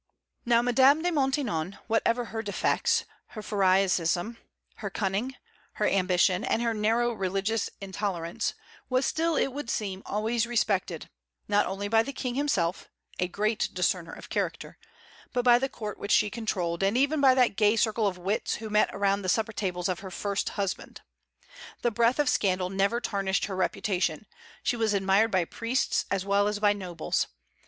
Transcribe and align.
Now, 0.47 0.63
Madame 0.63 1.03
de 1.03 1.11
Maintenon, 1.11 1.77
whatever 1.85 2.25
her 2.33 2.41
defects, 2.41 3.05
her 3.37 3.43
pharisaism, 3.43 4.37
her 4.77 4.89
cunning, 4.89 5.35
her 5.73 5.87
ambition, 5.87 6.43
and 6.43 6.63
her 6.63 6.73
narrow 6.73 7.11
religious 7.13 7.69
intolerance, 7.79 8.55
was 8.89 9.05
still, 9.05 9.35
it 9.35 9.49
would 9.49 9.69
seem, 9.69 10.01
always 10.07 10.47
respected, 10.47 11.07
not 11.47 11.67
only 11.67 11.87
by 11.87 12.01
the 12.01 12.13
King 12.13 12.33
himself, 12.33 12.89
a 13.19 13.27
great 13.27 13.69
discerner 13.73 14.11
of 14.11 14.29
character, 14.29 14.79
but 15.33 15.45
by 15.45 15.59
the 15.59 15.69
court 15.69 15.99
which 15.99 16.09
she 16.11 16.31
controlled, 16.31 16.81
and 16.81 16.97
even 16.97 17.21
by 17.21 17.35
that 17.35 17.55
gay 17.55 17.75
circle 17.75 18.07
of 18.07 18.17
wits 18.17 18.55
who 18.55 18.71
met 18.71 18.89
around 18.93 19.21
the 19.21 19.29
supper 19.29 19.53
tables 19.53 19.87
of 19.87 19.99
her 19.99 20.09
first 20.09 20.49
husband. 20.57 21.01
The 21.83 21.91
breath 21.91 22.17
of 22.17 22.27
scandal 22.27 22.71
never 22.71 22.99
tarnished 22.99 23.45
her 23.45 23.55
reputation; 23.55 24.25
she 24.63 24.75
was 24.75 24.95
admired 24.95 25.29
by 25.29 25.45
priests 25.45 26.05
as 26.09 26.25
well 26.25 26.47
as 26.47 26.57
by 26.57 26.73
nobles. 26.73 27.27